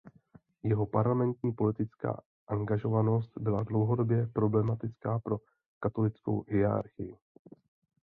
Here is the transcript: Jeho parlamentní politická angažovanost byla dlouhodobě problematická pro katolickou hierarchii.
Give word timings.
Jeho 0.63 0.85
parlamentní 0.85 1.51
politická 1.53 2.21
angažovanost 2.47 3.37
byla 3.37 3.63
dlouhodobě 3.63 4.27
problematická 4.27 5.19
pro 5.19 5.37
katolickou 5.79 6.43
hierarchii. 6.47 7.15